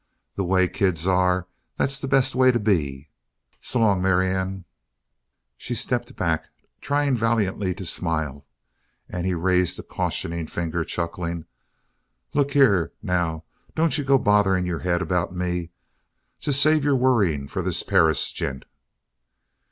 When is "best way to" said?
2.07-2.59